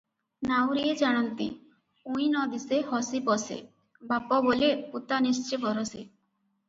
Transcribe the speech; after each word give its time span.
ନାଉରିଏ 0.51 0.93
ଜାଣନ୍ତି, 1.01 1.45
"ଉଇଁ 2.13 2.25
ନ 2.29 2.41
ଦିଶେ, 2.53 2.79
ହସି 2.93 3.21
ପଶେ, 3.29 3.59
ବାପ 4.13 4.41
ବୋଲେ 4.47 4.71
ପୁତା-ନିଶ୍ଚେ 4.95 5.61
ବରଷେ। 5.67 6.01